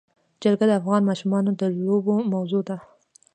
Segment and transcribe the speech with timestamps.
[0.41, 2.77] جلګه د افغان ماشومانو د لوبو موضوع ده.